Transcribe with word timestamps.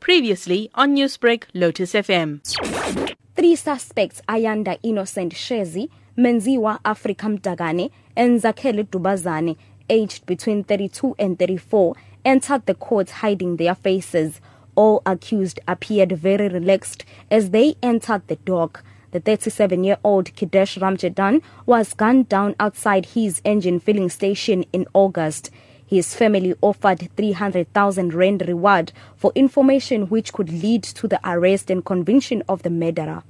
Previously 0.00 0.70
on 0.74 0.94
Newsbreak, 0.94 1.44
Lotus 1.54 1.92
FM. 1.92 2.40
Three 3.36 3.56
suspects 3.56 4.20
Ayanda 4.28 4.78
Innocent 4.82 5.34
Shezi, 5.34 5.88
Menziwa 6.16 6.80
Afrika 6.82 7.38
Mdagane, 7.38 7.90
and 8.16 8.40
Zakele 8.40 8.84
Dubazane, 8.84 9.56
aged 9.88 10.26
between 10.26 10.64
32 10.64 11.14
and 11.18 11.38
34, 11.38 11.94
entered 12.24 12.66
the 12.66 12.74
court 12.74 13.10
hiding 13.10 13.56
their 13.56 13.74
faces. 13.74 14.40
All 14.74 15.02
accused 15.06 15.60
appeared 15.66 16.12
very 16.12 16.48
relaxed 16.48 17.04
as 17.30 17.50
they 17.50 17.76
entered 17.82 18.26
the 18.28 18.36
dock. 18.36 18.84
The 19.12 19.20
37 19.20 19.84
year 19.84 19.98
old 20.04 20.34
Kidesh 20.36 20.78
Ramjettan 20.78 21.42
was 21.66 21.94
gunned 21.94 22.28
down 22.28 22.54
outside 22.60 23.06
his 23.06 23.42
Engen 23.44 23.80
filling 23.80 24.08
station 24.08 24.64
in 24.72 24.86
August. 24.94 25.50
His 25.90 26.14
family 26.14 26.54
offered 26.60 27.08
300,000 27.16 28.14
rand 28.14 28.44
reward 28.46 28.92
for 29.16 29.32
information 29.34 30.06
which 30.06 30.32
could 30.32 30.48
lead 30.48 30.84
to 30.84 31.08
the 31.08 31.18
arrest 31.28 31.68
and 31.68 31.84
conviction 31.84 32.44
of 32.48 32.62
the 32.62 32.70
murderer. 32.70 33.24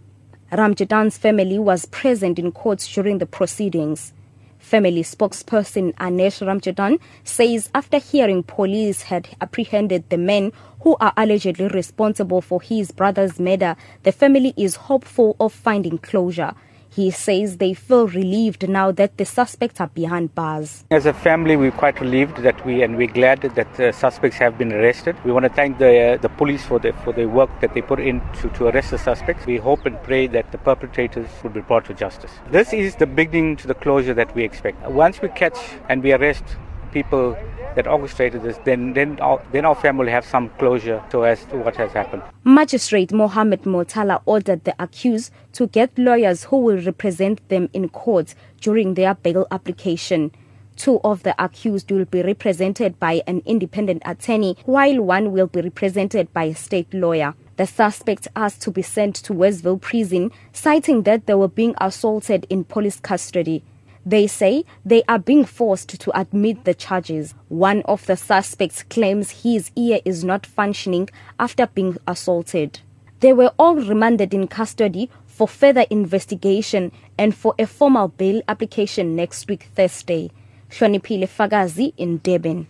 Ramjettan's 0.52 1.16
family 1.16 1.59
was 1.59 1.87
present 1.87 2.38
in 2.38 2.52
court 2.52 2.87
during 2.92 3.16
the 3.16 3.24
proceedings. 3.24 4.12
Family 4.59 5.02
spokesperson 5.02 5.95
Anesh 5.95 6.46
Ramjadan 6.46 7.01
says 7.24 7.70
after 7.74 7.96
hearing 7.96 8.42
police 8.42 9.04
had 9.04 9.30
apprehended 9.40 10.10
the 10.10 10.18
men 10.18 10.52
who 10.80 10.98
are 11.01 11.15
allegedly 11.16 11.68
responsible 11.68 12.42
for 12.42 12.60
his 12.60 12.90
brother's 12.90 13.40
murder, 13.40 13.74
the 14.02 14.12
family 14.12 14.52
is 14.59 14.77
hopeful 14.77 15.34
of 15.40 15.54
finding 15.54 15.96
closure. 15.96 16.52
He 16.92 17.10
says 17.12 17.58
they 17.58 17.72
feel 17.72 18.08
relieved 18.08 18.68
now 18.68 18.90
that 18.92 19.16
the 19.16 19.24
suspects 19.24 19.80
are 19.80 19.86
behind 19.86 20.34
bars. 20.34 20.84
As 20.90 21.06
a 21.06 21.12
family, 21.12 21.56
we're 21.56 21.70
quite 21.70 22.00
relieved 22.00 22.38
that 22.38 22.64
we 22.66 22.82
and 22.82 22.96
we're 22.96 23.06
glad 23.06 23.42
that 23.42 23.74
the 23.74 23.92
suspects 23.92 24.38
have 24.38 24.58
been 24.58 24.72
arrested. 24.72 25.16
We 25.24 25.30
want 25.30 25.45
to 25.45 25.50
thank 25.50 25.78
the 25.78 25.92
uh, 26.00 26.16
the 26.16 26.28
police 26.28 26.64
for 26.64 26.80
the 26.80 26.92
for 27.04 27.12
the 27.12 27.26
work 27.26 27.50
that 27.60 27.74
they 27.74 27.82
put 27.82 28.00
in 28.00 28.20
to, 28.40 28.48
to 28.50 28.66
arrest 28.66 28.90
the 28.90 28.98
suspects. 28.98 29.46
We 29.46 29.58
hope 29.58 29.86
and 29.86 30.02
pray 30.02 30.26
that 30.28 30.50
the 30.50 30.59
perpetrators 30.59 31.28
will 31.42 31.50
be 31.50 31.60
brought 31.60 31.84
to 31.87 31.95
justice. 31.95 32.32
This 32.50 32.73
is 32.73 32.96
the 32.96 33.06
beginning 33.06 33.56
to 33.59 33.68
the 33.68 33.74
closure 33.74 34.15
that 34.15 34.34
we 34.34 34.43
expect. 34.43 34.82
Once 34.88 35.22
we 35.22 35.28
catch 35.28 35.59
and 35.88 36.02
we 36.02 36.12
arrest 36.12 36.45
people 36.93 37.37
that 37.77 37.87
orchestrated 37.87 38.43
this, 38.43 38.59
then 38.65 38.93
then 38.95 39.19
our, 39.21 39.43
then 39.52 39.65
our 39.65 39.74
family 39.74 40.10
have 40.10 40.24
some 40.24 40.51
closure 40.59 41.02
to 41.10 41.24
as 41.24 41.45
to 41.46 41.57
what 41.57 41.77
has 41.77 41.93
happened. 41.93 42.23
Magistrate 42.45 43.13
Mohammed 43.13 43.63
Motala 43.63 44.23
ordered 44.27 44.65
the 44.65 44.74
accused 44.83 45.33
to 45.52 45.66
get 45.68 45.96
lawyers 45.99 46.45
who 46.45 46.59
will 46.59 46.83
represent 46.83 47.49
them 47.49 47.68
in 47.73 47.88
court 47.88 48.35
during 48.61 48.95
their 48.95 49.15
bail 49.15 49.46
application. 49.51 50.33
Two 50.77 50.99
of 51.05 51.23
the 51.24 51.35
accused 51.43 51.91
will 51.91 52.07
be 52.07 52.23
represented 52.23 52.99
by 52.99 53.23
an 53.27 53.43
independent 53.45 54.02
attorney, 54.07 54.57
while 54.65 55.02
one 55.02 55.30
will 55.30 55.46
be 55.46 55.61
represented 55.61 56.33
by 56.33 56.45
a 56.45 56.55
state 56.55 56.93
lawyer. 56.95 57.35
The 57.57 57.66
suspect 57.66 58.29
asked 58.35 58.63
to 58.63 58.71
be 58.71 58.80
sent 58.80 59.16
to 59.16 59.35
Westville 59.35 59.79
prison, 59.79 60.33
citing 60.55 61.02
that 61.02 61.27
they 61.27 61.35
were 61.35 61.49
being 61.49 61.74
assaulted 61.79 62.46
in 62.49 62.65
police 62.65 62.99
custody. 62.99 63.63
They 64.06 64.26
say 64.26 64.65
they 64.84 65.03
are 65.09 65.19
being 65.19 65.44
forced 65.44 66.00
to 66.00 66.19
admit 66.19 66.65
the 66.65 66.75
charges. 66.75 67.34
One 67.48 67.82
of 67.82 68.06
the 68.06 68.16
suspects 68.16 68.82
claims 68.82 69.43
his 69.43 69.70
ear 69.76 70.00
is 70.04 70.25
not 70.25 70.47
functioning 70.47 71.10
after 71.38 71.66
being 71.66 71.97
assaulted. 72.06 72.81
They 73.21 73.34
were 73.34 73.53
all 73.59 73.76
remanded 73.76 74.32
in 74.32 74.48
custody 74.48 75.10
for 75.26 75.47
further 75.47 75.84
investigation 75.91 76.93
and 77.19 77.34
for 77.34 77.54
a 77.59 77.66
formal 77.66 78.09
bail 78.09 78.43
application 78.48 79.15
next 79.15 79.48
week, 79.48 79.69
Thursday. 79.75 80.31
Hloniphile 80.71 81.28
Fakazi 81.28 81.93
in 81.97 82.19
Durban. 82.19 82.66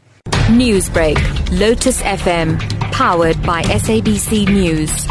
Newsbreak, 0.48 1.19
Lotus 1.58 2.03
FM, 2.03 2.58
powered 2.92 3.41
by 3.42 3.62
SABC 3.62 4.48
News. 4.48 5.09